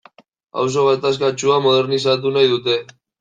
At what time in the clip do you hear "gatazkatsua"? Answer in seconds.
0.87-1.57